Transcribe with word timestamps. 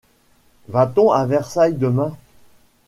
Va-t-on 0.67 1.11
à 1.11 1.27
Versailles 1.27 1.75
demain? 1.75 2.17